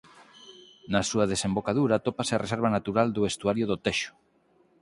Na 0.91 1.01
súa 1.09 1.29
desembocadura 1.33 1.93
atópase 1.97 2.31
a 2.33 2.41
Reserva 2.45 2.69
Natural 2.75 3.07
do 3.15 3.21
Estuario 3.31 3.65
do 3.71 3.77
Texo. 3.85 4.11